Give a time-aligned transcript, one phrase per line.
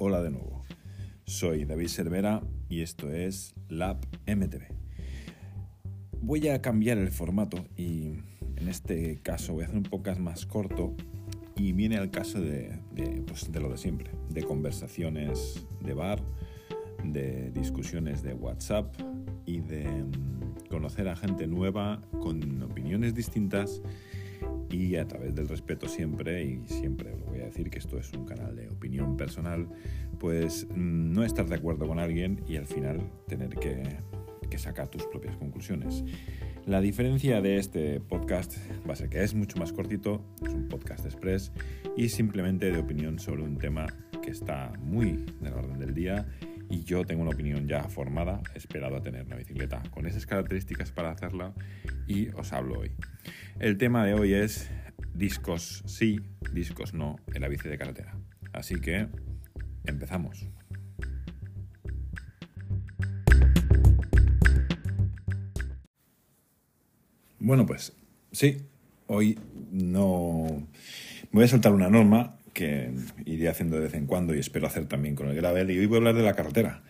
[0.00, 0.62] Hola de nuevo.
[1.24, 3.98] Soy David Cervera y esto es Lab
[4.28, 4.68] MTV.
[6.20, 8.12] Voy a cambiar el formato y
[8.54, 10.94] en este caso voy a hacer un podcast más corto
[11.56, 16.22] y viene al caso de, de, pues, de lo de siempre, de conversaciones de bar,
[17.02, 18.94] de discusiones de WhatsApp
[19.46, 23.82] y de mm, conocer a gente nueva con opiniones distintas
[24.70, 27.16] y a través del respeto siempre, y siempre
[27.48, 29.68] decir que esto es un canal de opinión personal,
[30.18, 33.82] pues mm, no estar de acuerdo con alguien y al final tener que,
[34.56, 36.02] sacar tus propias conclusiones.
[36.66, 38.56] La diferencia de este podcast
[38.88, 41.52] va a ser que es mucho más cortito, es un podcast express
[41.96, 43.86] y simplemente de opinión sobre un tema
[44.20, 46.26] que está muy en orden del día
[46.70, 50.90] y yo tengo una opinión ya formada, esperado a tener una bicicleta con esas características
[50.90, 51.54] para hacerla
[52.06, 52.90] y os hablo hoy.
[53.60, 54.70] El tema de hoy es
[55.18, 56.20] discos sí,
[56.52, 58.16] discos no en la bici de carretera.
[58.52, 59.08] Así que
[59.84, 60.48] empezamos.
[67.40, 67.92] Bueno, pues
[68.30, 68.58] sí,
[69.06, 69.38] hoy
[69.72, 70.66] no
[71.32, 72.92] voy a soltar una norma que
[73.24, 75.70] iré haciendo de vez en cuando y espero hacer también con el gravel.
[75.70, 76.82] Y hoy voy a hablar de la carretera,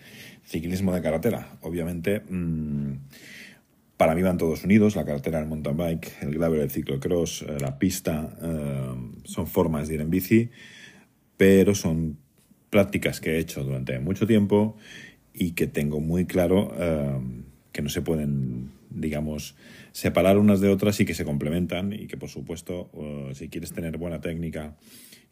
[0.44, 1.58] ciclismo de carretera.
[1.62, 2.92] Obviamente, mmm,
[3.98, 7.58] para mí van todos unidos, la carretera, el mountain bike, el gravel, el ciclocross, eh,
[7.60, 10.50] la pista, eh, son formas de ir en bici,
[11.36, 12.16] pero son
[12.70, 14.76] prácticas que he hecho durante mucho tiempo
[15.34, 17.18] y que tengo muy claro eh,
[17.72, 19.56] que no se pueden, digamos,
[19.90, 22.90] separar unas de otras y que se complementan y que, por supuesto,
[23.32, 24.76] si quieres tener buena técnica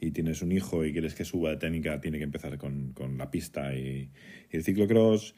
[0.01, 3.17] y tienes un hijo y quieres que suba de técnica, tiene que empezar con, con
[3.17, 4.11] la pista y,
[4.51, 5.35] el ciclocross,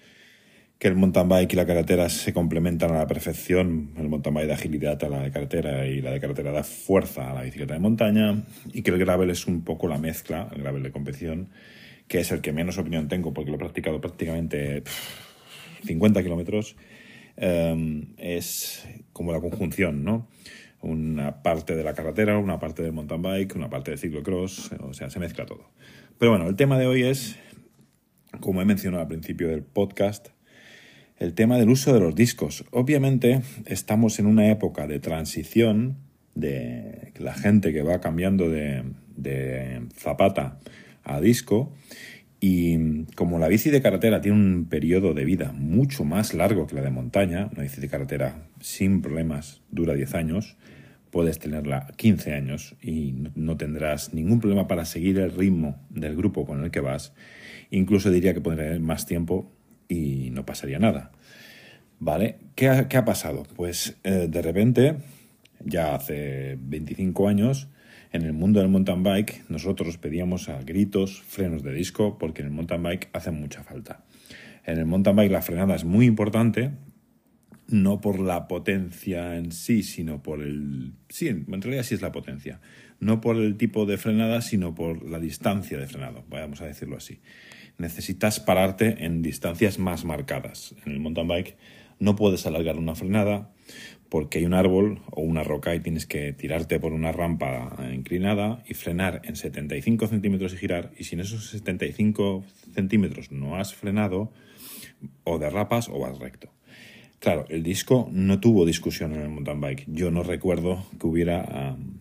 [0.79, 4.48] que el mountain bike y la carretera se complementan a la perfección, el mountain bike
[4.48, 7.75] da agilidad a la de carretera y la de carretera da fuerza a la bicicleta
[7.75, 11.51] de montaña, y que el gravel es un poco la mezcla, el gravel de competición,
[12.06, 14.84] que es el que menos opinión tengo porque lo he practicado prácticamente
[15.84, 16.77] 50 kilómetros,
[17.37, 20.28] um, es como la conjunción, ¿no?
[20.81, 24.95] una parte de la carretera, una parte del mountain bike, una parte del ciclocross, o
[24.95, 25.71] sea, se mezcla todo.
[26.19, 27.37] Pero bueno, el tema de hoy es,
[28.41, 30.28] como he mencionado al principio del podcast,
[31.19, 32.65] el tema del uso de los discos.
[32.71, 35.97] Obviamente estamos en una época de transición
[36.34, 38.84] de la gente que va cambiando de,
[39.17, 40.61] de zapata
[41.03, 41.73] a disco
[42.41, 46.77] y como la bici de carretera tiene un periodo de vida mucho más largo que
[46.77, 50.57] la de montaña, una bici de carretera sin problemas dura 10 años,
[51.11, 56.47] puedes tenerla 15 años y no tendrás ningún problema para seguir el ritmo del grupo
[56.47, 57.12] con el que vas.
[57.71, 59.51] Incluso diría que podría más tiempo
[59.88, 61.10] y no pasaría nada.
[62.00, 62.37] ¿Vale?
[62.54, 63.44] ¿Qué ha, pasado?
[63.56, 64.97] Pues eh, de repente,
[65.65, 67.69] ya hace 25 años,
[68.12, 72.48] en el mundo del mountain bike nosotros pedíamos a gritos frenos de disco porque en
[72.48, 74.04] el mountain bike hace mucha falta.
[74.65, 76.71] En el mountain bike la frenada es muy importante,
[77.69, 80.93] no por la potencia en sí, sino por el...
[81.09, 82.60] Sí, en realidad sí es la potencia.
[83.00, 86.97] No por el tipo de frenada, sino por la distancia de frenado, vamos a decirlo
[86.97, 87.21] así.
[87.78, 90.75] Necesitas pararte en distancias más marcadas.
[90.84, 91.56] En el mountain bike
[91.99, 93.50] no puedes alargar una frenada
[94.09, 98.62] porque hay un árbol o una roca y tienes que tirarte por una rampa inclinada
[98.66, 100.93] y frenar en 75 centímetros y girar.
[100.97, 102.44] Y si en esos 75
[102.75, 104.33] centímetros no has frenado,
[105.25, 106.49] o derrapas o vas recto.
[107.21, 109.84] Claro, el disco no tuvo discusión en el mountain bike.
[109.89, 111.99] Yo no recuerdo que hubiera um,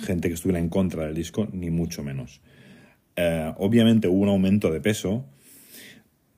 [0.00, 2.40] gente que estuviera en contra del disco, ni mucho menos.
[3.18, 5.26] Uh, obviamente hubo un aumento de peso,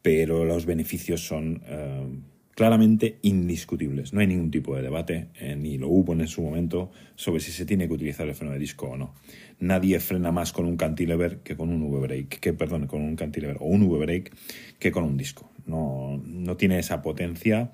[0.00, 4.14] pero los beneficios son uh, claramente indiscutibles.
[4.14, 7.52] No hay ningún tipo de debate, eh, ni lo hubo en su momento, sobre si
[7.52, 9.14] se tiene que utilizar el freno de disco o no.
[9.58, 13.58] Nadie frena más con un cantilever que con un V-brake, que perdón, con un cantilever
[13.60, 14.30] o un V-brake
[14.78, 15.50] que con un disco.
[15.66, 17.72] No, no tiene esa potencia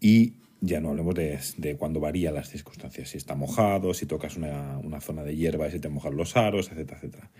[0.00, 4.78] y ya no hablemos de, cuando varían las circunstancias, si está mojado, si tocas una,
[4.78, 7.30] una zona de hierba y se te mojan los aros, etcétera, etcétera.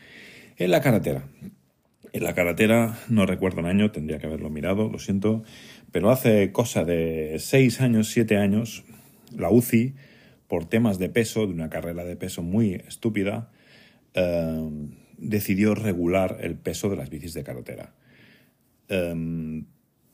[0.59, 1.25] En la carretera.
[2.13, 5.43] En la carretera, no recuerdo el año, tendría que haberlo mirado, lo siento,
[5.93, 8.85] pero hace cosa de 6 años, 7 años,
[9.37, 9.95] la UCI,
[10.49, 13.51] por temas de peso, de una carrera de peso muy estúpida,
[14.15, 14.71] eh,
[15.19, 17.95] decidió regular el peso de las bicis de carretera.
[18.89, 19.63] Eh,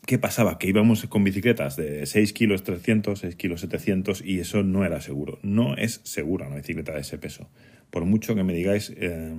[0.05, 0.59] ¿Qué pasaba?
[0.59, 5.01] Que íbamos con bicicletas de 6 kilos 300, 6 kilos 700 y eso no era
[5.01, 5.39] seguro.
[5.43, 7.49] No es segura una bicicleta de ese peso.
[7.91, 9.33] Por mucho que me digáis, eh,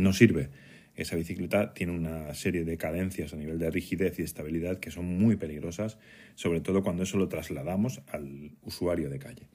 [0.00, 0.50] no sirve
[0.96, 5.06] esa bicicleta tiene una serie de cadencias a nivel de rigidez y estabilidad que son
[5.06, 5.98] muy peligrosas,
[6.36, 9.48] sobre todo cuando eso lo trasladamos al usuario de calle.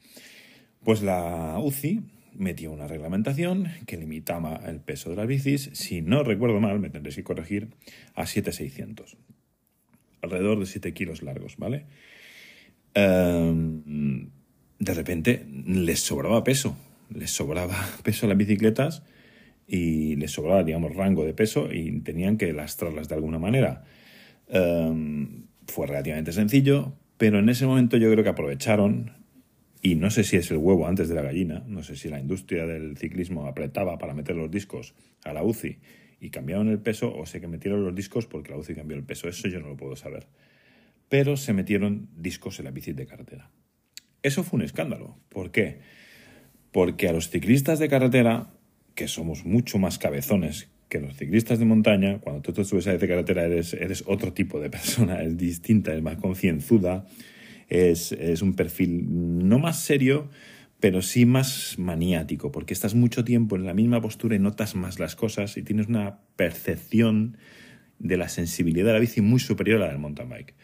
[0.84, 2.02] Pues la UCI
[2.34, 6.90] metió una reglamentación que limitaba el peso de las bicis, si no recuerdo mal, me
[6.90, 7.70] tendréis que corregir,
[8.16, 9.18] a 7,600.
[10.22, 11.86] Alrededor de 7 kilos largos, ¿vale?
[12.94, 14.30] Em,
[14.80, 16.76] de repente les sobraba peso,
[17.14, 19.04] les sobraba peso a las bicicletas
[19.70, 23.84] y les sobraba, digamos, rango de peso y tenían que lastrarlas de alguna manera.
[24.48, 29.14] Em, fue relativamente sencillo, pero en ese momento yo creo que aprovecharon,
[29.82, 32.20] y no sé si es el huevo antes de la gallina, no sé si la
[32.20, 35.78] industria del ciclismo apretaba para meter los discos a la UCI
[36.20, 39.04] y cambiaron el peso, o sé que metieron los discos porque la UCI cambió el
[39.04, 40.28] peso, eso yo no lo puedo saber.
[41.08, 43.52] Pero se metieron discos en la bici de carretera.
[44.22, 45.18] Eso fue un escándalo.
[45.30, 45.80] ¿Por qué?
[46.72, 48.52] Porque a los ciclistas de carretera,
[49.00, 52.98] que somos mucho más cabezones que los ciclistas de montaña, cuando tú te subes a
[52.98, 57.06] de carretera eres, eres otro tipo de persona, es distinta, es más concienzuda,
[57.70, 59.06] es, es un perfil
[59.48, 60.30] no más serio,
[60.82, 65.00] pero sí más maniático, porque estás mucho tiempo en la misma postura y notas más
[65.00, 67.38] las cosas y tienes una percepción
[68.00, 70.56] de la sensibilidad de la bici muy superior a la del mountain bike.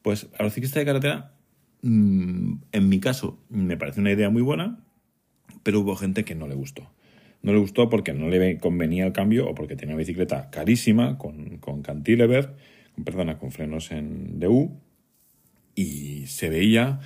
[0.00, 1.34] Pues a los ciclistas de carretera,
[1.82, 4.82] mm, en mi caso, me parece una idea muy buena,
[5.62, 6.95] pero hubo gente que no le gustó.
[7.46, 11.16] No le gustó porque no le convenía el cambio o porque tenía una bicicleta carísima
[11.16, 12.56] con, con cantilever,
[13.04, 14.80] perdona, con frenos en DU
[15.76, 16.98] y se veía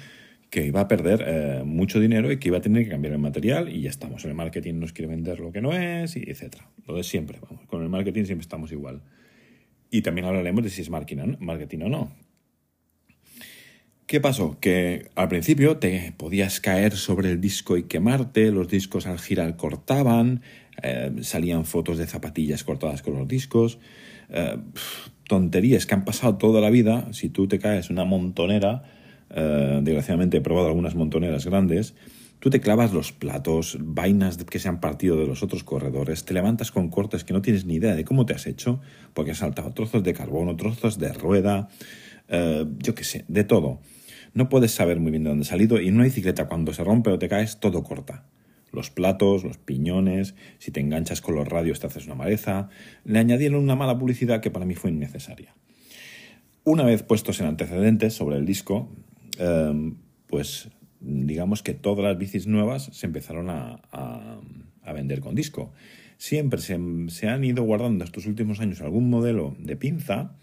[0.49, 3.21] que iba a perder eh, mucho dinero y que iba a tener que cambiar el
[3.21, 4.25] material y ya estamos.
[4.25, 6.71] El marketing nos quiere vender lo que no es, y etcétera.
[6.87, 7.67] Lo de siempre, vamos.
[7.67, 9.03] Con el marketing siempre estamos igual.
[9.91, 12.17] Y también hablaremos de si es marketing o no.
[14.11, 14.59] ¿Qué pasó?
[14.59, 19.57] Que al principio te podías caer sobre el disco y quemarte, los discos al girar
[19.57, 20.43] cortaban,
[20.83, 23.79] eh, salían fotos de zapatillas cortadas con los discos,
[24.31, 24.57] eh,
[25.29, 27.07] tonterías que han pasado toda la vida.
[27.13, 28.83] Si tú te caes una montonera,
[29.31, 31.95] eh, desgraciadamente he probado algunas montoneras grandes,
[32.41, 36.35] tú te clavas los platos, vainas que se han partido de los otros corredores, te
[36.35, 38.81] levantas con cortes que no tienes ni idea de cómo te has hecho,
[39.15, 41.69] porque has saltado trozos de carbono, trozos de rueda,
[42.79, 43.81] yo qué sé, de todo
[44.35, 46.85] no puedes saber muy bien de dónde ha salido y en una bicicleta cuando se
[46.85, 48.27] rompe o te caes todo corta.
[48.73, 52.69] Los platos, los piñones, si te enganchas con los radios te haces una maleza.
[53.05, 55.55] Le añadieron una mala publicidad que para mí fue innecesaria.
[56.63, 58.89] Una vez puestos en antecedentes sobre el disco,
[59.39, 59.97] em,
[60.29, 60.69] pues
[61.01, 63.81] digamos que todas las bicis nuevas se empezaron a,
[64.95, 65.73] vender con disco.
[66.19, 66.77] Siempre se,
[67.09, 70.37] se, han ido guardando estos últimos años algún modelo de pinza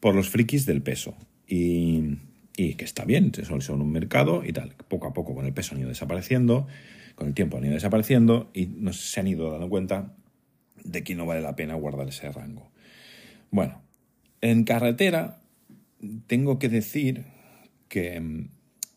[0.00, 1.16] por los frikis del peso.
[1.48, 2.18] Y
[2.56, 4.74] y que está bien, son, un mercado y tal.
[4.88, 6.66] Poco a poco con el peso han ido desapareciendo,
[7.14, 10.14] con el tiempo han ido desapareciendo y no se han ido dando cuenta
[10.84, 12.70] de que no vale la pena guardar ese rango.
[13.50, 13.82] Bueno,
[14.40, 15.40] en carretera
[16.26, 17.24] tengo que decir
[17.88, 18.48] que mm,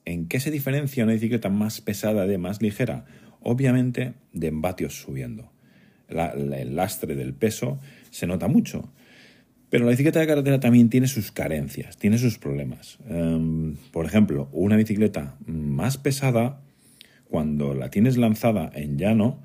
[0.06, 3.06] en qué se diferencia una bicicleta más pesada de más ligera.
[3.42, 5.52] Obviamente de en vatios subiendo.
[6.10, 7.80] el lastre del peso
[8.10, 8.92] se nota mucho.
[9.70, 13.00] Pero la bicicleta de carretera también tiene sus carencias, tiene sus problemas.
[13.10, 16.62] Em, por ejemplo, una bicicleta más pesada,
[17.30, 19.42] cuando la tienes lanzada en llano,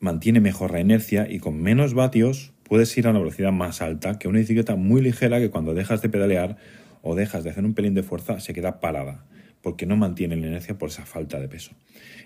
[0.00, 4.18] mantiene mejor la inercia y con menos vatios puedes ir a una velocidad más alta
[4.18, 6.56] que una bicicleta muy ligera que cuando dejas de pedalear
[7.02, 9.24] o dejas de hacer un pelín de fuerza se queda parada,
[9.62, 11.72] porque no mantiene la inercia por esa falta de peso.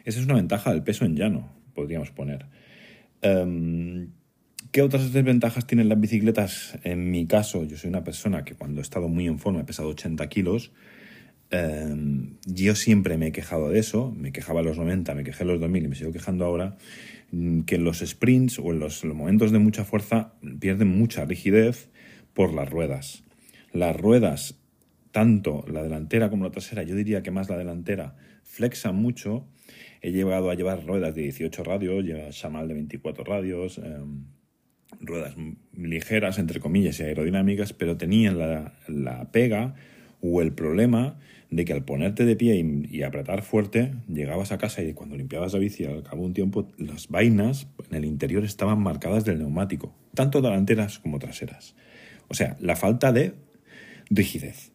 [0.05, 2.47] Esa es una ventaja del peso en llano, podríamos poner.
[3.21, 4.09] Em,
[4.71, 6.79] ¿Qué otras desventajas tienen las bicicletas?
[6.85, 9.65] En mi caso, yo soy una persona que cuando he estado muy en forma he
[9.65, 10.73] pesado 80 kilos.
[11.51, 15.45] Em, yo siempre me he quejado de eso, me quejaba en los 90, me quejé
[15.45, 16.77] en los 2000 y me sigo quejando ahora,
[17.33, 21.89] mm, que en los sprints o en los, momentos de mucha fuerza pierden mucha rigidez
[22.35, 23.25] por las ruedas.
[23.73, 24.59] Las ruedas,
[25.13, 29.47] tanto la delantera como la trasera, yo diría que más la delantera, flexan mucho.
[30.03, 33.79] He llegado a llevar ruedas de 18 radios, lleva chamal de 24 radios.
[33.79, 34.25] Em,
[35.01, 35.35] ruedas
[35.75, 39.75] ligeras, entre comillas, y aerodinámicas, pero tenían la, pega
[40.21, 41.19] o el problema
[41.51, 45.53] de que al ponerte de pie y, apretar fuerte, llegabas a casa y cuando limpiabas
[45.53, 49.39] la bici al cabo de un tiempo, las vainas en el interior estaban marcadas del
[49.39, 51.75] neumático, tanto delanteras como traseras.
[52.29, 53.35] O sea, la falta de
[54.11, 54.73] rigidez.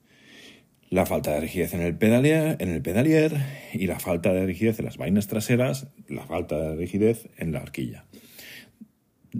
[0.89, 3.33] La falta de rigidez en el, pedalier, en el pedalier
[3.73, 7.61] y la falta de rigidez en las vainas traseras, la falta de rigidez en la
[7.61, 8.05] horquilla.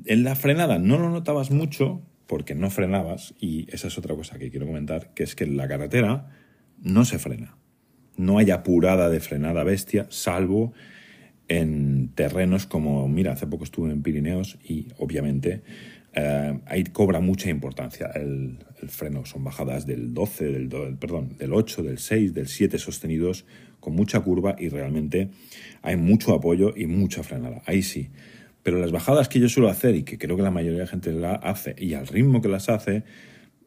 [0.05, 4.39] En la frenada no lo notabas mucho porque no frenabas y esa es otra cosa
[4.39, 6.29] que quiero comentar, que es que en la carretera
[6.81, 7.57] no se frena.
[8.17, 10.73] No hay apurada de frenada bestia, salvo
[11.47, 15.61] en terrenos como, mira, hace poco estuve en Pirineos y obviamente
[16.13, 19.25] eh, ahí cobra mucha importancia el, freno.
[19.25, 23.45] Son bajadas del 12, del, perdón, del 8, del 6, del 7 sostenidos
[23.79, 25.29] con mucha curva y realmente
[25.81, 27.61] hay mucho apoyo y mucha frenada.
[27.65, 28.09] Ahí sí.
[28.63, 31.11] Pero las bajadas que yo suelo hacer y que creo que la mayoría de gente
[31.11, 33.03] la hace y al ritmo que las hace,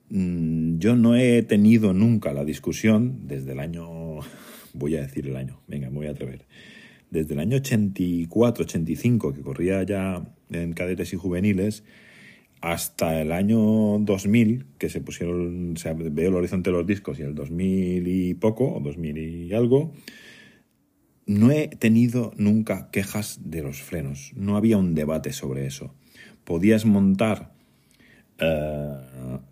[0.09, 4.21] mm, yo no he tenido nunca la discusión desde el año,
[4.73, 6.47] voy a decir el año, venga, me voy a atrever,
[7.11, 11.85] desde el año 84, 85, que corría ya en cadetes y juveniles,
[12.61, 17.19] hasta el año 2000, que se pusieron, o sea, veo el horizonte de los discos
[17.19, 19.93] y el 2000 y poco, o 2000 y algo,
[21.27, 24.33] no he tenido nunca quejas de los frenos.
[24.37, 25.93] No había un debate sobre eso.
[26.45, 27.53] Podías montar
[28.39, 28.97] eh,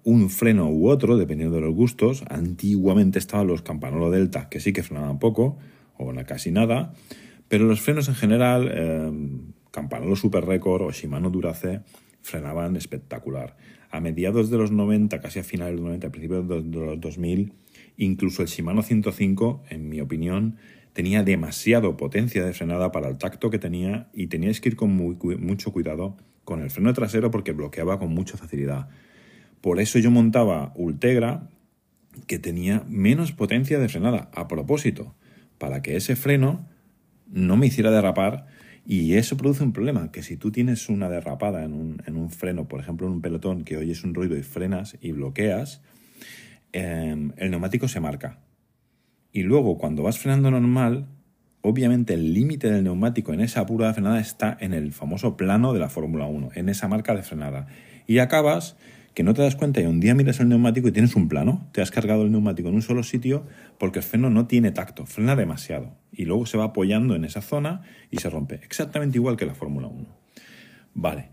[0.04, 2.22] un freno u otro, dependiendo de los gustos.
[2.30, 5.58] Antiguamente estaban los Campanolo Delta, que sí que frenaban poco,
[5.98, 6.94] o casi nada.
[7.48, 9.12] Pero los frenos en general, eh,
[9.72, 11.80] Campanolo Super Record o Shimano Durace,
[12.22, 13.56] frenaban espectacular.
[13.90, 17.00] A mediados de los 90, casi a finales de los 90, a principios de los
[17.00, 17.52] 2000,
[17.96, 20.56] incluso el Shimano 105, en mi opinión,
[20.94, 24.94] tenía demasiado potencia de frenada para el tacto que tenía y teníais que ir con
[24.94, 28.88] mucho cuidado con el freno trasero porque bloqueaba con mucha facilidad.
[29.60, 31.48] Por eso yo montaba Ultegra
[32.26, 35.14] que tenía menos potencia de frenada, a propósito,
[35.58, 36.68] para que ese freno
[37.26, 38.46] no me hiciera derrapar
[38.86, 42.30] y eso produce un problema, que si tú tienes una derrapada en un, en un
[42.30, 45.80] freno, por ejemplo en un pelotón que oyes un ruido y frenas y bloqueas,
[46.72, 48.43] em, el neumático se marca.
[49.34, 51.08] Y luego cuando vas frenando normal,
[51.60, 55.72] obviamente el límite del neumático en esa apura de frenada está en el famoso plano
[55.72, 57.66] de la Fórmula 1, en esa marca de frenada.
[58.06, 58.76] Y acabas
[59.12, 61.68] que no te das cuenta y un día miras el neumático y tienes un plano,
[61.72, 63.44] te has cargado el neumático en un solo sitio
[63.76, 65.96] porque el freno no tiene tacto, frena demasiado.
[66.12, 69.54] Y luego se va apoyando en esa zona y se rompe, exactamente igual que la
[69.54, 70.06] Fórmula 1.
[70.94, 71.30] Vale,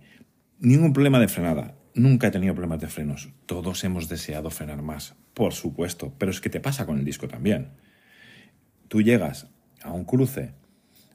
[0.59, 5.13] ningún problema de frenada, nunca he tenido problemas de frenos, todos hemos deseado frenar más,
[5.35, 7.69] por supuesto, pero es que te pasa con el disco también.
[8.91, 9.47] Tú llegas
[9.83, 10.51] a un cruce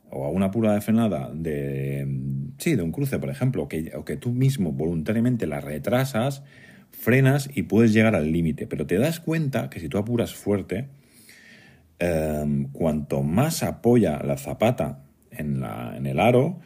[0.08, 2.08] o a una pura de frenada de,
[2.56, 6.42] sí, de un cruce, por ejemplo, o que tú mismo voluntariamente la retrasas,
[6.90, 8.66] frenas y puedes llegar al límite.
[8.66, 10.88] Pero te das cuenta que si tú apuras fuerte,
[11.98, 16.58] em, cuanto más apoya la zapata en, la, en el aro,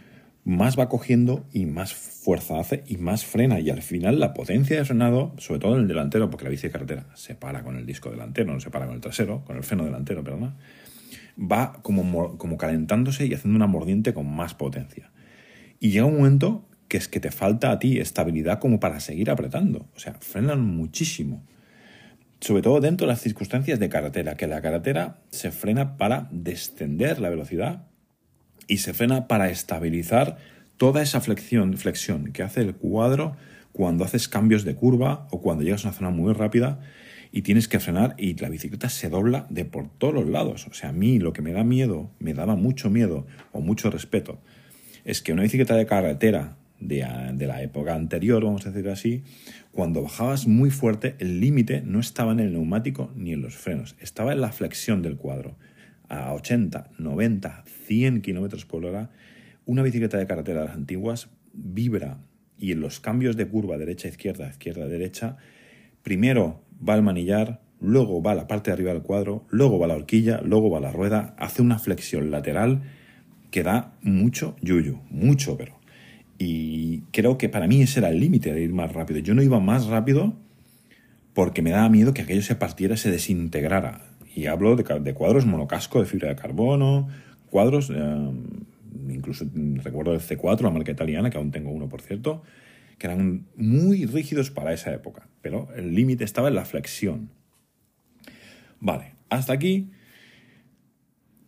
[0.44, 3.58] más va cogiendo y más fuerza hace y más frena.
[3.58, 6.68] Y al final la potencia de frenado, sobre todo en el delantero, porque la bici
[6.68, 9.56] de carretera se para con el disco delantero, no se para con el trasero, con
[9.56, 10.54] el freno delantero, perdón,
[11.40, 15.10] va como, como calentándose y haciendo una mordiente con más potencia.
[15.78, 19.30] Y llega un momento que es que te falta a ti estabilidad como para seguir
[19.30, 19.88] apretando.
[19.94, 21.42] O sea, frenan muchísimo.
[22.40, 27.20] Sobre todo dentro de las circunstancias de carretera, que la carretera se frena para descender
[27.20, 27.86] la velocidad
[28.66, 30.38] y se frena para estabilizar
[30.76, 33.36] toda esa flexión, flexión que hace el cuadro
[33.72, 36.80] cuando haces cambios de curva o cuando llegas a una zona muy rápida
[37.32, 40.66] y tienes que frenar y la bicicleta se dobla de por todos los lados.
[40.66, 43.90] O sea, a mí lo que me da miedo, me daba mucho miedo o mucho
[43.90, 44.40] respeto,
[45.04, 49.22] es que una bicicleta de carretera de, de la época anterior, vamos a decir así,
[49.72, 53.96] cuando bajabas muy fuerte, el límite no estaba en el neumático ni en los frenos,
[54.00, 55.56] estaba en la flexión del cuadro.
[56.08, 59.10] A 80, 90, 100 kilómetros por hora,
[59.64, 62.18] una bicicleta de carretera de las antiguas vibra
[62.58, 65.36] y en los cambios de curva derecha-izquierda, izquierda-derecha,
[66.02, 69.94] primero va el manillar, luego va la parte de arriba del cuadro, luego va la
[69.94, 72.82] horquilla, luego va la rueda, hace una flexión lateral
[73.50, 75.80] que da mucho yuyu, mucho pero.
[76.38, 79.20] Y creo que para mí ese era el límite de ir más rápido.
[79.20, 80.34] Yo no iba más rápido
[81.34, 84.06] porque me daba miedo que aquello se partiera, se desintegrara.
[84.34, 87.08] Y hablo de, cuadros monocasco de fibra de carbono,
[87.50, 88.30] cuadros, eh,
[89.10, 89.44] incluso
[89.82, 92.42] recuerdo el C4, la marca italiana, que aún tengo uno por cierto,
[93.00, 97.30] que eran muy rígidos para esa época, pero el límite estaba en la flexión.
[98.78, 99.90] Vale, hasta aquí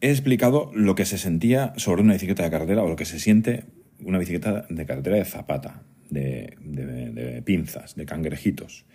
[0.00, 3.20] he explicado lo que se sentía sobre una bicicleta de carretera o lo que se
[3.20, 3.64] siente
[4.00, 8.86] una bicicleta de carretera de zapata, de, pinzas, de cangrejitos.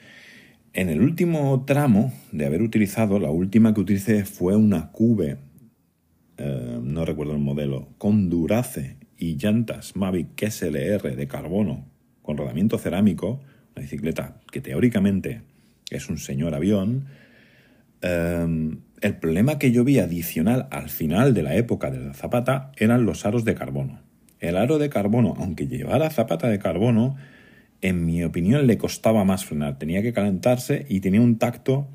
[0.73, 5.37] En el último tramo de haber utilizado, la última que utilicé fue una Cube,
[6.37, 11.96] eh, no recuerdo el modelo, con Durace y llantas Mavic SLR de carbono
[12.27, 13.39] con rodamiento cerámico,
[13.73, 15.43] una bicicleta que teóricamente
[15.89, 17.05] es un señor avión,
[18.01, 22.73] em, el problema que yo vi adicional al final de la época de la zapata
[22.75, 24.01] eran los aros de carbono.
[24.41, 27.15] El aro de carbono, aunque llevara zapata de carbono,
[27.81, 29.79] en mi opinión le costaba más frenar.
[29.79, 31.87] Tenía que calentarse y tenía un tacto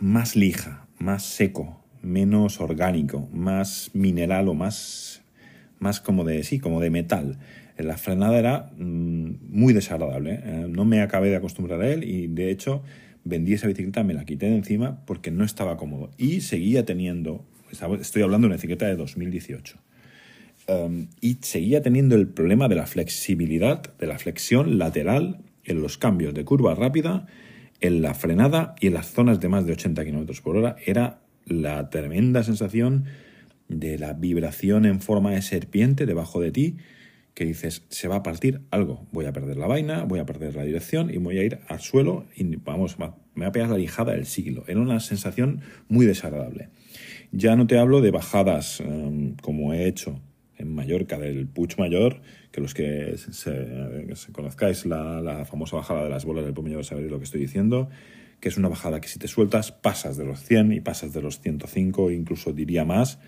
[0.00, 5.22] más lija, más seco, menos orgánico, más mineral o más,
[5.78, 7.38] más como de, sí, como de metal
[7.78, 10.40] la frenada era mm, muy desagradable.
[10.42, 10.66] ¿eh?
[10.68, 12.82] no me acabé de acostumbrar a él y de hecho
[13.24, 16.10] vendí esa bicicleta, me la quité de encima porque no estaba cómodo.
[16.18, 17.44] Y seguía teniendo,
[18.00, 19.78] estoy hablando de una bicicleta de 2018,
[20.68, 25.98] um, y seguía teniendo el problema de la flexibilidad, de la flexión lateral en los
[25.98, 27.26] cambios de curva rápida,
[27.80, 30.76] en la frenada y en las zonas de más de 80 km por hora.
[30.84, 33.04] Era la tremenda sensación
[33.68, 36.76] de la vibración en forma de serpiente debajo de ti,
[37.34, 40.54] que dices, se va a partir algo, voy a perder la vaina, voy a perder
[40.54, 43.06] la dirección y voy a ir al suelo y vamos, me
[43.42, 44.64] va a pegar la lijada del siglo.
[44.68, 46.68] Era una sensación muy desagradable.
[47.32, 50.20] Ya no te hablo de bajadas em, como he hecho
[50.56, 52.20] en Mallorca del Puig Mayor,
[52.52, 57.10] que los que se, conozcáis la, famosa bajada de las bolas del Puig Mayor sabéis
[57.10, 57.88] lo que estoy diciendo,
[58.38, 61.22] que es una bajada que si te sueltas pasas de los 100 y pasas de
[61.22, 63.18] los 105, incluso diría más,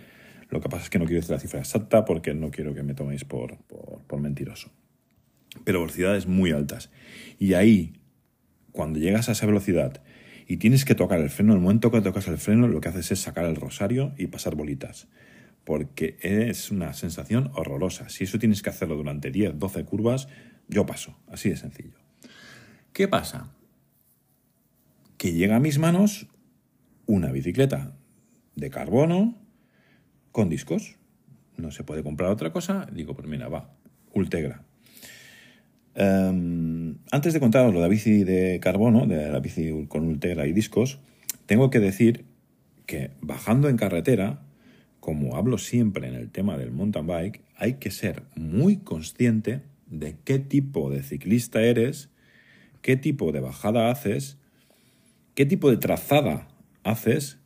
[0.48, 2.82] lo que pasa es que no quiero decir la cifra exacta porque no quiero que
[2.82, 3.58] me toméis por,
[4.06, 4.70] por, mentiroso.
[5.64, 6.90] Pero velocidades muy altas.
[7.38, 8.00] Y ahí,
[8.72, 10.02] cuando llegas a esa velocidad
[10.46, 13.10] y tienes que tocar el freno, el momento que tocas el freno, lo que haces
[13.10, 15.08] es sacar el rosario y pasar bolitas.
[15.64, 18.08] Porque es una sensación horrorosa.
[18.08, 20.28] Si eso tienes que hacerlo durante 10, 12 curvas,
[20.68, 21.18] yo paso.
[21.26, 21.98] Así de sencillo.
[22.92, 23.52] ¿Qué pasa?
[25.18, 26.28] Que llega a mis manos
[27.06, 27.96] una bicicleta
[28.54, 29.45] de carbono
[30.36, 30.96] con discos.
[31.56, 32.86] No se puede comprar otra cosa.
[32.92, 33.74] Digo, pues mira, va,
[34.12, 34.62] Ultegra.
[35.94, 40.46] Em, antes de contaros lo de la bici de carbono, de la bici con Ultegra
[40.46, 40.98] y discos,
[41.46, 42.26] tengo que decir
[42.84, 44.42] que bajando en carretera,
[45.00, 50.16] como hablo siempre en el tema del mountain bike, hay que ser muy consciente de
[50.22, 52.10] qué tipo de ciclista eres,
[52.82, 54.36] qué tipo de bajada haces,
[55.34, 56.48] qué tipo de trazada
[56.84, 57.38] haces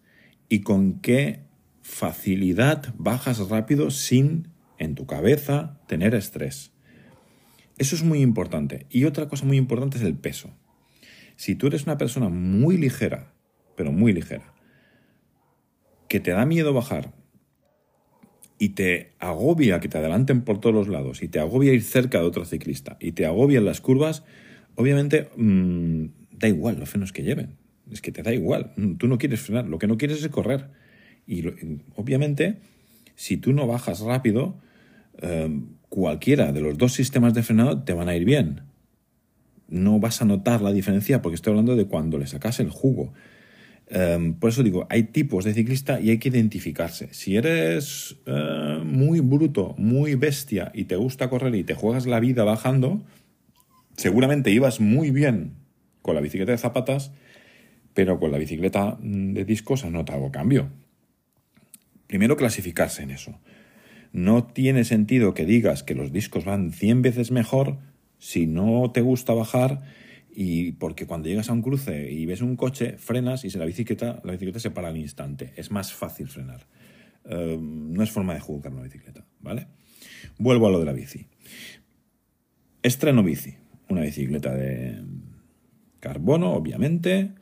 [0.49, 1.49] y con qué
[1.91, 6.73] facilidad bajas rápido sin, en tu cabeza, tener estrés.
[7.77, 8.87] Eso es muy importante.
[8.89, 10.51] Y otra cosa muy importante es el peso.
[11.37, 13.35] Si tú eres una persona muy ligera,
[13.77, 14.55] pero muy ligera,
[16.09, 17.13] que te da miedo bajar
[18.59, 22.19] y te agobia que te adelanten por todos los lados y te agobia ir cerca
[22.19, 24.23] de otro ciclista y te agobian las curvas,
[24.75, 27.57] obviamente mm, da igual los frenos que lleven.
[27.91, 28.73] Es que te da igual.
[28.99, 30.69] Tú no quieres frenar, lo que no quieres es correr.
[31.31, 31.45] Y
[31.95, 32.57] obviamente,
[33.15, 34.57] si tú no bajas rápido,
[35.23, 38.63] em, cualquiera de los dos sistemas de frenado te van a ir bien.
[39.69, 43.13] No vas a notar la diferencia porque estoy hablando de cuando le sacas el jugo.
[43.87, 47.15] Em, por eso digo, hay tipos de ciclista y hay que identificarse.
[47.15, 52.19] Si eres eh, muy bruto, muy bestia y te gusta correr y te juegas la
[52.19, 53.05] vida bajando,
[53.97, 55.53] seguramente ibas muy bien
[56.03, 57.13] con la bicicleta de zapatas,
[57.95, 60.71] pero con la bicicleta mm, de discos has notado cambio
[62.11, 63.39] primero clasificarse en eso.
[64.13, 67.79] No tiene sentido que digas que los discos van 100 veces mejor
[68.19, 69.83] si no te gusta bajar
[70.29, 73.65] y porque cuando llegas a un cruce y ves un coche, frenas y se la
[73.65, 75.53] bicicleta, la bicicleta se para al instante.
[75.55, 76.67] Es más fácil frenar.
[77.27, 79.69] Em, no es forma de juzgar una bicicleta, ¿vale?
[80.37, 81.29] Vuelvo a lo de la bici.
[82.83, 83.55] Estreno bici.
[83.89, 85.01] Una bicicleta de
[86.01, 87.35] carbono, obviamente.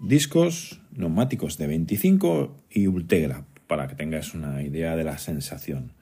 [0.00, 5.94] Discos, neumáticos de 25 y Ultegra para que tengas una idea de la sensación.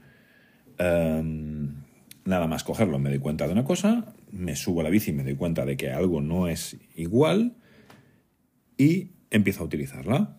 [0.76, 1.72] Em,
[2.26, 5.14] nada más cogerlo, me doy cuenta de una cosa, me subo a la bici y
[5.14, 7.56] me doy cuenta de que algo no es igual
[8.76, 10.36] y empiezo a utilizarla.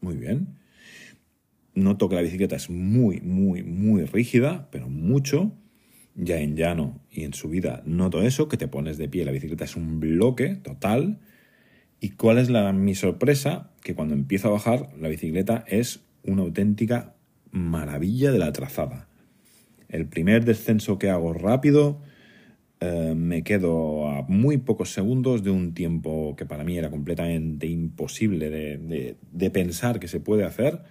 [0.00, 0.56] Muy bien.
[1.74, 5.52] Noto que la bicicleta es muy, muy, muy rígida, pero mucho.
[6.14, 9.64] Ya en llano y en subida noto eso, que te pones de pie, la bicicleta
[9.64, 11.18] es un bloque total.
[11.98, 13.72] ¿Y cuál es mi sorpresa?
[13.82, 17.14] Que cuando empiezo a bajar, la bicicleta es una auténtica
[17.50, 19.08] maravilla de la trazada.
[19.88, 22.00] El primer descenso que hago rápido,
[22.80, 27.66] eh, me quedo a muy pocos segundos de un tiempo que para mí era completamente
[27.66, 30.82] imposible de, pensar que se puede hacer,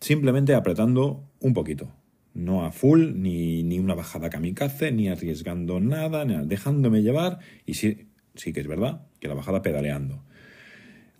[0.00, 1.92] simplemente apretando un poquito.
[2.34, 7.38] No a full, ni, ni una bajada kamikaze, ni arriesgando nada, ni dejándome llevar.
[7.66, 10.22] Y sí, sí que es verdad que la bajada pedaleando.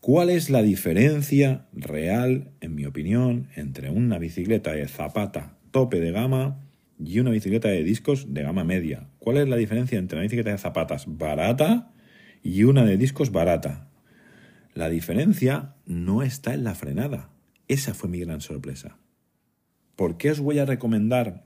[0.01, 6.11] ¿Cuál es la diferencia real, en mi opinión, entre una bicicleta de zapata tope de
[6.11, 6.59] gama
[6.99, 9.11] y una bicicleta de discos de gama media?
[9.19, 11.93] ¿Cuál es la diferencia entre una bicicleta de zapatas barata
[12.43, 13.91] y una de discos barata?
[14.73, 17.29] La diferencia no está en la frenada.
[17.69, 18.97] Esa fue mi gran sorpresa.
[19.97, 21.45] ¿Por qué os voy a recomendar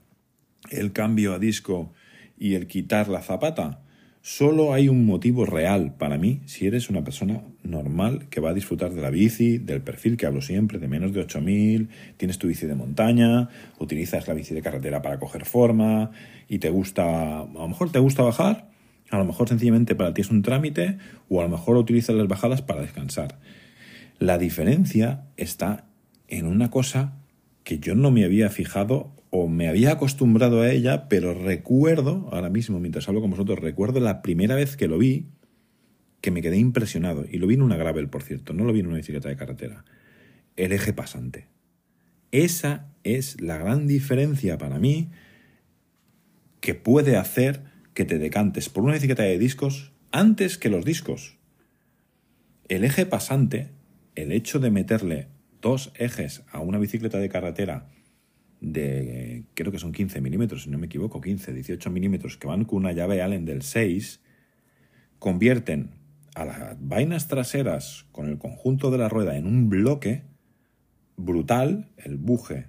[0.69, 1.91] el cambio a disco
[2.37, 3.84] y el quitar la zapata?
[4.27, 8.53] Solo hay un motivo real para mí si eres una persona normal que va a
[8.55, 12.47] disfrutar de la bici, del perfil que hablo siempre, de menos de 8000, tienes tu
[12.47, 16.09] bici de montaña, utilizas la bici de carretera para coger forma
[16.49, 18.71] y te gusta, a lo mejor te gusta bajar,
[19.11, 20.97] A lo mejor sencillamente para ti es un trámite
[21.29, 23.37] o a lo mejor utilizas las bajadas para descansar.
[24.17, 25.85] La diferencia está
[26.27, 27.13] en una cosa
[27.63, 32.49] que yo no me había fijado o me había acostumbrado a ella, pero recuerdo, ahora
[32.49, 35.27] mismo mientras hablo con vosotros, recuerdo la primera vez que lo vi,
[36.21, 37.25] que me quedé impresionado.
[37.29, 39.35] Y lo vi en una gravel, por cierto, no lo vi en una bicicleta de
[39.35, 39.85] carretera.
[40.55, 41.47] El eje pasante.
[42.31, 45.11] Esa es la gran diferencia para mí
[46.61, 51.37] que puede hacer que te decantes por una bicicleta de discos antes que los discos.
[52.67, 53.69] El eje pasante,
[54.15, 55.27] el hecho de meterle
[55.61, 57.87] dos ejes a una bicicleta de carretera
[58.71, 62.65] de, creo que son 15 milímetros, si no me equivoco, 15, 18 milímetros, que van
[62.65, 64.21] con una llave Allen del 6,
[65.19, 65.91] convierten
[66.33, 70.23] a las vainas traseras con el conjunto de la rueda en un bloque
[71.15, 72.67] brutal, el buje,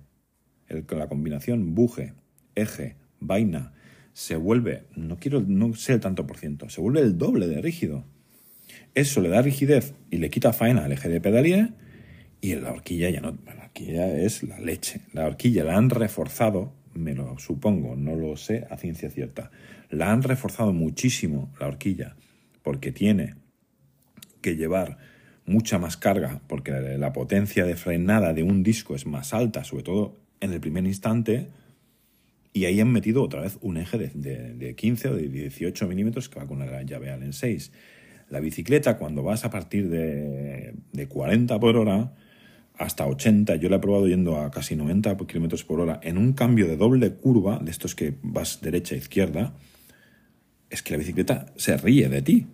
[0.69, 2.13] el, la combinación buje,
[2.55, 3.73] eje, vaina,
[4.13, 7.61] se vuelve, no quiero, no sé el tanto por ciento, se vuelve el doble de
[7.61, 8.05] rígido.
[8.95, 11.75] Eso le da rigidez y le quita faena al eje de pedalía
[12.47, 15.01] y la horquilla ya no, la horquilla es la leche.
[15.13, 19.51] La horquilla la han reforzado, me lo supongo, no lo sé a ciencia cierta.
[19.91, 22.15] La han reforzado muchísimo la horquilla
[22.63, 23.35] porque tiene
[24.43, 24.99] que llevar
[25.45, 29.83] mucha más carga porque la potencia de frenada de un disco es más alta, sobre
[29.83, 31.49] todo en el primer instante.
[32.53, 36.29] Y ahí han metido otra vez un eje de, de, 15 o de 18 milímetros
[36.29, 37.73] que va con la llave Allen 6.
[38.31, 42.13] La bicicleta, cuando vas a partir de, de 40 por hora,
[42.79, 46.33] hasta 80, yo la he probado yendo a casi 90 kilómetros por hora, en un
[46.33, 49.55] cambio de doble curva, de estos que vas derecha a izquierda,
[50.71, 52.47] es que la bicicleta se ríe de ti.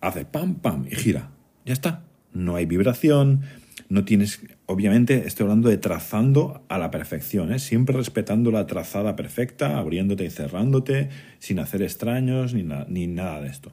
[0.00, 1.30] Hace pam, pam y gira.
[1.64, 2.04] Ya está.
[2.32, 3.42] No hay vibración,
[3.88, 7.58] no tienes, obviamente estoy hablando de trazando a la perfección, ¿eh?
[7.58, 13.48] siempre respetando la trazada perfecta, abriéndote y cerrándote, sin hacer extraños ni, ni nada de
[13.48, 13.72] esto.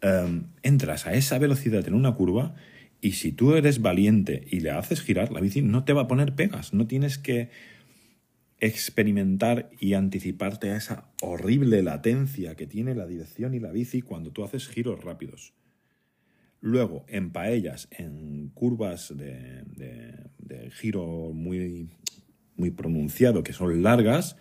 [0.00, 2.54] Em, entras a esa velocidad en una curva
[3.04, 6.08] y si tú eres valiente y le haces girar, la bici no te va a
[6.08, 6.72] poner pegas.
[6.72, 7.50] No tienes que
[8.60, 14.32] experimentar y anticiparte a esa horrible latencia que tiene la dirección y la bici cuando
[14.32, 15.52] tú haces giros rápidos.
[16.62, 19.64] Luego, en paellas, en curvas de,
[20.38, 21.90] de giro muy,
[22.56, 24.38] muy pronunciado, que son largas,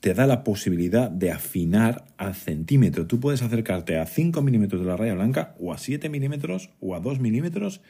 [0.00, 3.06] te da la posibilidad de afinar al centímetro.
[3.06, 6.94] Tú puedes acercarte a 5 milímetros de la raya blanca o a 7 milímetros o
[6.94, 7.80] a 2 milímetros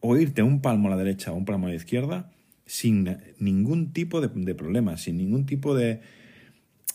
[0.00, 2.30] o irte un palmo a la derecha o un palmo a la izquierda
[2.64, 6.00] sin ningún tipo de, problema, sin ningún tipo de,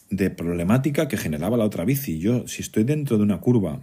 [0.10, 2.20] de problemática que generaba la otra bici.
[2.20, 3.80] Yo, si estoy dentro de una curva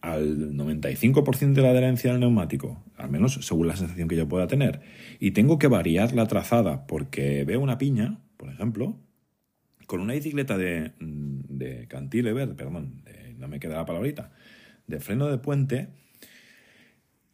[0.00, 4.46] al 95% de la adherencia del neumático, al menos según la sensación que yo pueda
[4.46, 4.80] tener,
[5.20, 8.96] y tengo que variar la trazada porque veo una piña, por ejemplo,
[9.88, 13.02] con una bicicleta de, de cantilever, perdón,
[13.38, 14.30] no me queda la palabrita,
[14.86, 15.88] de freno de puente,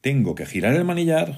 [0.00, 1.36] tengo que girar el manillar,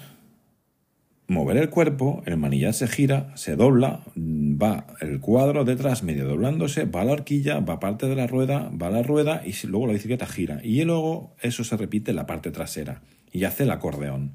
[1.26, 6.84] mover el cuerpo, el manillar se gira, se dobla, va el cuadro detrás medio doblándose,
[6.84, 10.26] va la horquilla, va parte de la rueda, va la rueda y luego la bicicleta
[10.26, 10.60] gira.
[10.62, 13.00] Y luego eso se repite en la parte trasera
[13.32, 14.34] y hace el acordeón.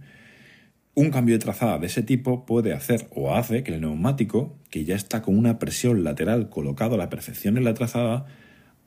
[0.93, 4.83] Un cambio de trazada de ese tipo puede hacer o hace que el neumático, que
[4.83, 8.25] ya está con una presión lateral colocado a la perfección en la trazada,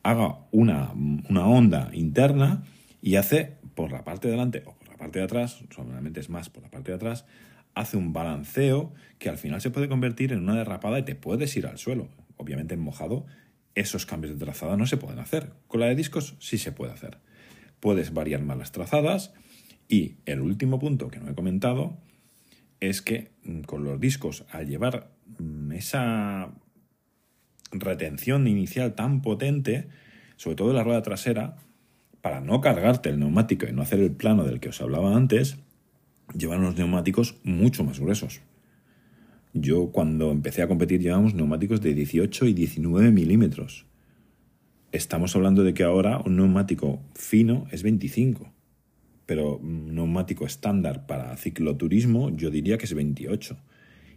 [0.03, 2.62] haga una, una onda interna
[3.01, 6.29] y hace por la parte de delante o por la parte de atrás, solamente es
[6.29, 7.25] más por la parte de atrás,
[7.75, 11.57] hace un balanceo que al final se puede convertir en una derrapada y te puedes
[11.57, 12.09] ir al suelo.
[12.37, 13.25] Obviamente en mojado
[13.75, 15.53] esos cambios de trazada no se pueden hacer.
[15.69, 17.19] Con la de discos sí se puede hacer.
[17.81, 19.33] Puedes variar más las trazadas,
[19.88, 21.97] y el último punto que no he comentado
[22.81, 26.53] es que mm, con los discos, al llevar mm, esa
[27.70, 29.88] retención inicial tan potente,
[30.37, 31.57] sobre todo la rueda trasera,
[32.20, 35.59] para no cargarte el neumático y no hacer el plano del que os hablaba antes,
[36.37, 38.40] llevan los neumáticos mucho más gruesos.
[39.53, 43.87] Yo cuando empecé a competir llevamos neumáticos de 18 y 19 milímetros.
[44.90, 48.54] Estamos hablando de que ahora un neumático fino es 25
[49.27, 53.57] pero un neumático estándar para cicloturismo yo diría que es 28.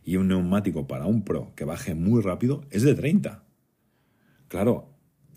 [0.03, 3.43] Y un neumático para un pro que baje muy rápido es de 30.
[4.47, 4.89] Claro,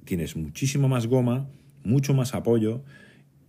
[0.04, 1.48] tienes muchísimo más goma,
[1.82, 2.82] mucho más apoyo.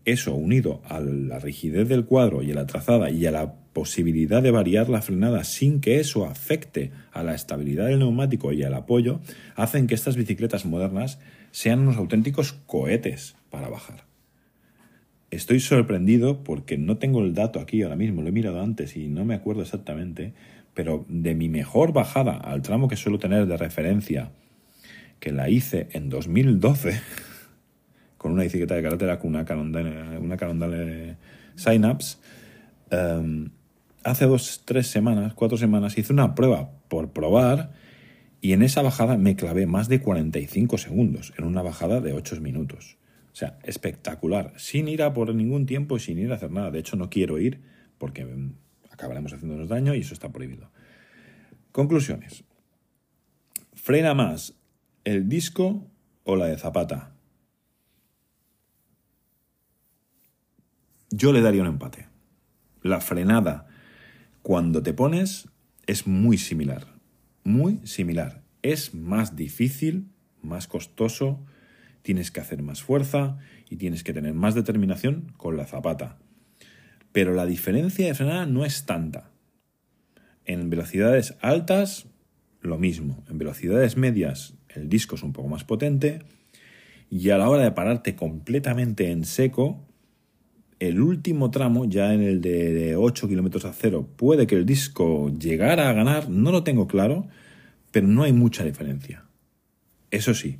[0.04, 4.42] Eso unido a la rigidez del cuadro y a la trazada y a la posibilidad
[4.42, 8.74] de variar la frenada sin que eso afecte a la estabilidad del neumático y al
[8.74, 9.22] apoyo,
[9.56, 11.20] hacen que estas bicicletas modernas
[11.52, 14.11] sean unos auténticos cohetes para bajar.
[15.32, 19.08] Estoy sorprendido porque no tengo el dato aquí ahora mismo, lo he mirado antes y
[19.08, 20.34] no me acuerdo exactamente,
[20.74, 24.32] pero de mi mejor bajada al tramo que suelo tener de referencia,
[25.22, 27.00] que la hice en 2012,
[28.17, 31.98] con una bicicleta de carretera, con una Cannondale, una.
[32.91, 33.50] Em,
[34.04, 37.72] hace dos, tres semanas, cuatro semanas, hice una prueba por probar
[38.41, 42.41] y en esa bajada me clavé más de 45 segundos, en una bajada de 8
[42.41, 42.98] minutos.
[43.32, 46.72] O sea, espectacular, sin ir a por ningún tiempo y sin ir a hacer nada.
[46.72, 47.62] De hecho, no quiero ir
[47.98, 48.56] porque mm,
[48.89, 50.70] acabaremos haciéndonos daño y eso está prohibido.
[51.72, 52.44] Conclusiones.
[53.74, 54.56] ¿Frena más
[55.06, 55.88] el disco
[56.24, 57.13] o la de zapata?
[61.10, 62.08] Yo le daría un empate.
[62.82, 63.67] La frenada
[64.41, 65.50] cuando te pones
[65.88, 66.88] es muy similar.
[67.44, 68.44] Muy similar.
[68.62, 70.08] Es más difícil,
[70.41, 71.46] más costoso,
[72.02, 73.38] tienes que hacer más fuerza
[73.70, 76.18] y tienes que tener más determinación con la zapata.
[77.12, 79.32] Pero la diferencia de frenada no es tanta.
[80.46, 82.08] En velocidades altas,
[82.62, 83.24] lo mismo.
[83.30, 86.24] En velocidades medias, el disco es un poco más potente.
[87.10, 89.86] Y a la hora de pararte completamente en seco,
[90.80, 95.30] el último tramo, ya en el de 8 kilómetros a cero, puede que el disco
[95.30, 97.28] llegara a ganar, no lo tengo claro,
[97.92, 99.26] pero no hay mucha diferencia.
[100.10, 100.58] Eso sí,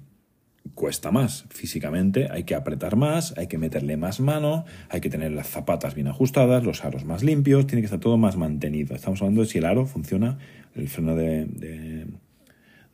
[0.76, 5.32] cuesta más físicamente, hay que apretar más, hay que meterle más mano, hay que tener
[5.32, 8.95] las zapatas bien ajustadas, los aros más limpios, tiene que estar todo más mantenido.
[8.95, 10.38] Estamos hablando de si el aro funciona,
[10.76, 11.45] el freno de,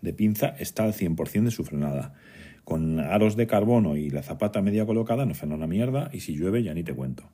[0.02, 2.14] de, pinza está al 100% de su frenada.
[2.64, 6.36] Con aros de carbono y la zapata media colocada no frena una mierda y si
[6.36, 7.30] llueve ya ni te cuento.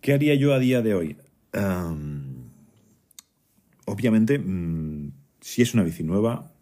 [0.00, 1.16] ¿Qué haría yo a día de hoy?
[3.86, 6.52] obviamente, mm, si es una bici nueva,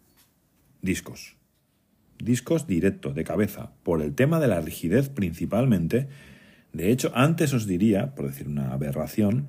[0.81, 1.36] discos
[2.19, 6.07] discos directo, de cabeza, por el tema de la rigidez principalmente.
[6.73, 9.47] De hecho, antes os diría, por decir una aberración,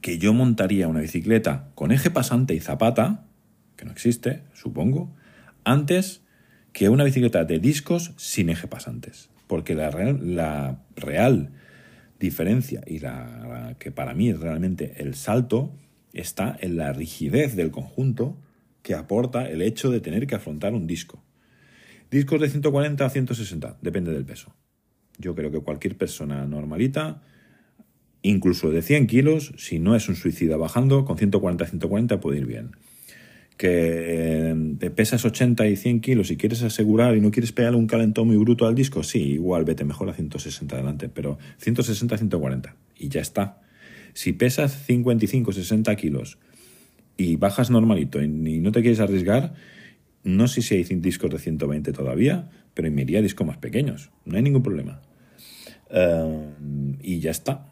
[0.00, 3.24] que yo montaría una bicicleta con eje pasante y zapata,
[3.76, 5.14] que no existe, supongo,
[5.64, 6.22] antes
[6.72, 9.30] que una bicicleta de discos sin eje pasantes.
[9.46, 11.52] Porque la real, la real
[12.18, 15.72] diferencia y la, que para mí es realmente el salto
[16.12, 18.36] está en la rigidez del conjunto
[18.82, 21.22] que aporta el hecho de tener que afrontar un disco.
[22.10, 24.54] Discos de 140 a 160, depende del peso.
[25.18, 27.22] Yo creo que cualquier persona normalita,
[28.22, 32.38] incluso de 100 kilos, si no es un suicida bajando, con 140 a 140 puede
[32.38, 32.72] ir bien.
[33.56, 37.78] Que eh, te pesas 80 y 100 kilos y quieres asegurar y no quieres pegarle
[37.78, 42.14] un calentón muy bruto al disco, sí, igual vete mejor a 160 adelante, pero 160
[42.14, 43.62] a 140 y ya está.
[44.12, 46.38] Si pesas 55 60 kilos
[47.16, 49.54] y bajas normalito y no te quieres arriesgar,
[50.26, 54.10] no sé si hay discos de 120 todavía, pero me iría a discos más pequeños.
[54.24, 55.00] No hay ningún problema.
[55.88, 56.50] Eh,
[57.00, 57.70] y ya está.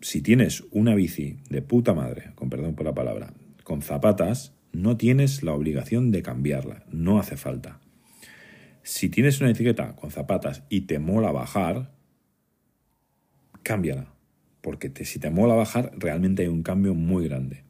[0.00, 4.96] Si tienes una bici de puta madre, con perdón por la palabra, con zapatas, no
[4.96, 6.86] tienes la obligación de cambiarla.
[6.90, 7.78] No hace falta.
[8.82, 11.92] Si tienes una bicicleta con zapatas y te mola bajar,
[13.62, 14.14] cámbiala.
[14.62, 17.64] Porque si te mola bajar, realmente hay un cambio muy grande.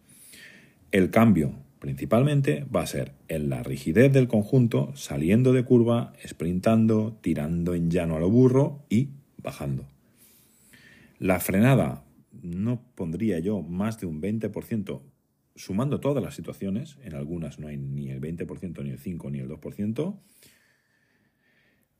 [0.92, 7.18] El cambio principalmente va a ser en la rigidez del conjunto, saliendo de curva, sprintando,
[7.20, 9.10] tirando en llano a lo burro y
[9.42, 9.86] bajando.
[11.18, 12.04] La frenada
[12.42, 15.00] no pondría yo más de un 20%,
[15.56, 19.38] sumando todas las situaciones, en algunas no hay ni el 20%, ni el 5%, ni
[19.38, 20.18] el 2%.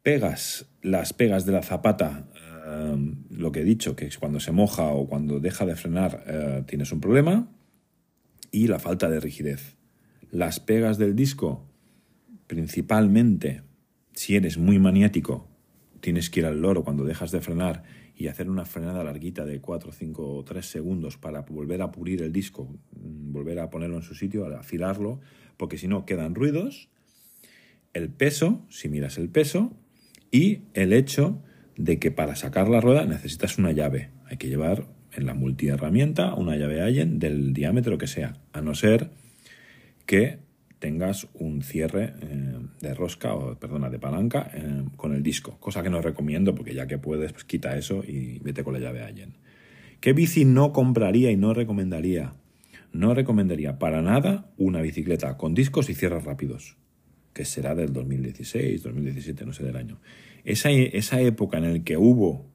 [0.03, 2.29] Pegas, las pegas de la zapata,
[2.67, 6.25] eh, lo que he dicho, que es cuando se moja o cuando deja de frenar
[6.27, 7.49] eh, tienes un problema
[8.51, 9.77] y la falta de rigidez.
[10.31, 11.67] Las pegas del disco,
[12.47, 13.63] principalmente,
[14.13, 15.49] si eres muy maniático,
[16.01, 17.85] tienes que ir al loro cuando dejas de frenar
[18.15, 22.23] y hacer una frenada larguita de 4, 5 o 3 segundos para volver a pulir
[22.23, 25.21] el disco, mm, volver a ponerlo en su sitio, a afilarlo,
[25.57, 26.91] porque si no quedan ruidos.
[27.93, 29.73] El peso, si miras el peso,
[30.31, 31.43] y el hecho
[31.77, 34.11] de que para sacar la rueda necesitas una llave.
[34.27, 34.87] Hay que llevar
[35.19, 39.11] en la multiherramienta una llave Allen del diámetro que sea, a no ser
[40.07, 40.39] que
[40.79, 45.83] tengas un cierre eh, de rosca o perdona de palanca eh, con el disco, cosa
[45.83, 49.03] que no recomiendo porque ya que puedes pues quita eso y vete con la llave
[49.03, 49.35] Allen.
[50.01, 52.35] ¿Qué bici no compraría y no recomendaría?
[52.93, 56.77] No recomendaría para nada una bicicleta con discos y cierres rápidos,
[57.33, 60.01] que será del 2016, 2017, no sé del año.
[60.45, 62.47] Esa, esa época en la que hubo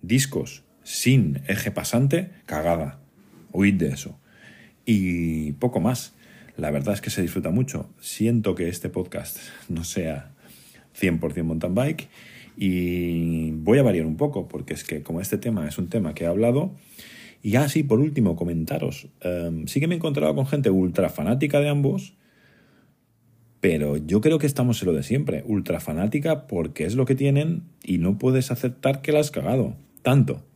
[0.00, 2.98] discos sin eje pasante, cagada.
[3.52, 4.18] Huid de eso.
[4.86, 6.14] Y poco más.
[6.56, 7.90] La verdad es que se disfruta mucho.
[8.00, 9.36] Siento que este podcast
[9.68, 10.30] no sea
[10.98, 12.08] 100% mountain bike
[12.56, 16.14] y voy a variar un poco porque es que como este tema es un tema
[16.14, 16.72] que he hablado
[17.42, 19.08] y así por último comentaros.
[19.20, 22.14] Em, sí que me he encontrado con gente ultra fanática de ambos
[23.60, 27.14] Pero yo creo que estamos en lo de siempre, ultra fanática porque es lo que
[27.14, 29.76] tienen y no puedes aceptar que la has cagado.
[30.02, 30.47] Tanto.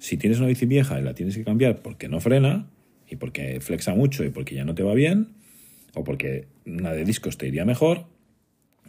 [0.00, 2.70] Si tienes una bici vieja y la tienes que cambiar porque no frena
[3.06, 5.34] y porque flexa mucho y porque ya no te va bien,
[5.94, 8.06] o porque una de discos te iría mejor,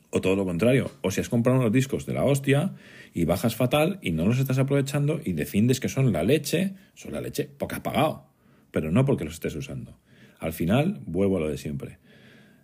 [0.10, 2.76] o todo lo contrario, o si has comprado unos discos de la hostia
[3.14, 7.12] y bajas fatal y no los estás aprovechando y defiendes que son la leche, son
[7.12, 8.30] la leche porque has pagado,
[8.72, 9.98] pero no porque los estés usando.
[10.40, 12.00] Al final, vuelvo a lo de siempre.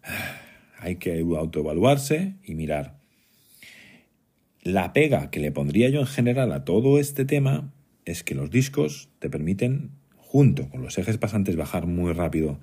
[0.79, 2.97] Hay que autoevaluarse y mirar.
[4.61, 7.73] La pega que le pondría yo en general a todo este tema
[8.11, 12.59] es que los discos te permiten, junto con los ejes pasantes, bajar muy rápido.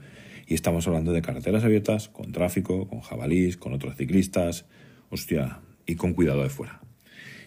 [0.47, 4.67] Y estamos hablando de carreteras abiertas, con tráfico, con jabalís, con otros ciclistas,
[5.11, 6.81] hostia, y con cuidado de fuera.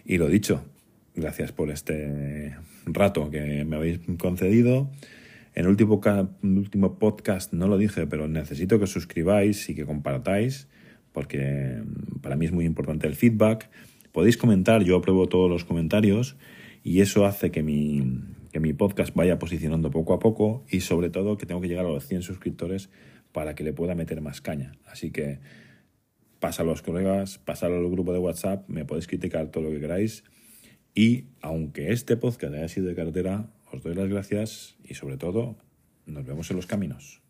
[0.05, 0.63] Y lo dicho,
[1.15, 2.55] gracias por este
[2.85, 4.89] rato que me habéis concedido.
[5.55, 6.01] En el último,
[6.43, 10.67] último podcast no lo dije, pero necesito que suscribáis y que compartáis,
[11.13, 11.81] porque
[12.21, 13.69] para mí es muy importante el feedback.
[14.11, 16.37] Podéis comentar, yo apruebo todos los comentarios
[16.83, 18.03] y eso hace que mi,
[18.51, 21.85] que mi podcast vaya posicionando poco a poco y sobre todo que tengo que llegar
[21.85, 22.89] a los 100 suscriptores
[23.31, 24.73] para que le pueda meter más caña.
[24.85, 25.39] Así que
[26.39, 29.79] pásalo a los colegas, pásalo al grupo de WhatsApp, me podéis criticar todo lo que
[29.79, 30.23] queráis.
[30.93, 35.57] Y aunque este podcast haya sido de cartera, os doy las gracias y sobre todo
[36.05, 37.21] nos vemos en los caminos.